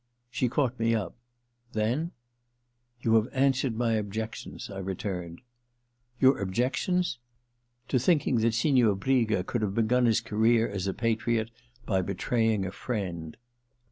[0.31, 1.13] She caught me up.
[1.47, 2.09] * Then?'
[2.69, 5.41] * You have answered my objections,* I re turned.
[5.81, 7.19] * Your objections?
[7.89, 11.51] To thinking that Signor Briga could have begun his career as a patriot
[11.85, 13.37] by betraying a friend.'